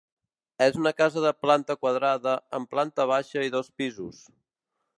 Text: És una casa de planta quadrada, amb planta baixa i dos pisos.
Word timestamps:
És 0.65 0.77
una 0.83 0.91
casa 1.01 1.21
de 1.25 1.33
planta 1.41 1.75
quadrada, 1.81 2.33
amb 2.59 2.71
planta 2.73 3.07
baixa 3.15 3.45
i 3.49 3.53
dos 3.57 3.71
pisos. 3.83 4.25